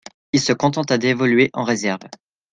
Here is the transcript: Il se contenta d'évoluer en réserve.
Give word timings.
Il 0.33 0.41
se 0.41 0.51
contenta 0.51 0.97
d'évoluer 0.97 1.51
en 1.53 1.63
réserve. 1.63 2.09